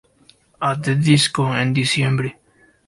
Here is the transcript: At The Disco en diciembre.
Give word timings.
At 0.69 0.81
The 0.83 0.95
Disco 0.95 1.53
en 1.61 1.73
diciembre. 1.79 2.31